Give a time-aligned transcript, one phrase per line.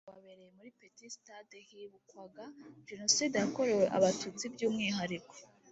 [0.03, 2.45] Uwo muhango wabereye muri Petit Stade hibukwaga
[2.87, 5.35] Jenoside yakorewe Abatutsi by umwihariko